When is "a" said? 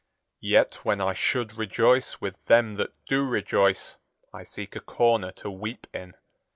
4.75-4.79